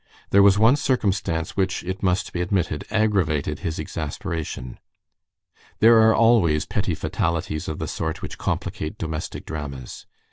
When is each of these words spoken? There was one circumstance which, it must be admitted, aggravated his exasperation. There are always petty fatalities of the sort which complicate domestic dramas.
There 0.31 0.41
was 0.41 0.57
one 0.57 0.77
circumstance 0.77 1.55
which, 1.55 1.83
it 1.83 2.01
must 2.01 2.33
be 2.33 2.41
admitted, 2.41 2.85
aggravated 2.89 3.59
his 3.59 3.77
exasperation. 3.79 4.79
There 5.77 6.01
are 6.09 6.15
always 6.15 6.65
petty 6.65 6.95
fatalities 6.95 7.67
of 7.67 7.77
the 7.77 7.87
sort 7.87 8.23
which 8.23 8.39
complicate 8.39 8.97
domestic 8.97 9.45
dramas. 9.45 10.07